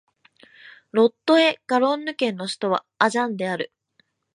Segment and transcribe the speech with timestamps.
[0.93, 3.71] ロット＝エ＝ガロンヌ県の県都はアジャンである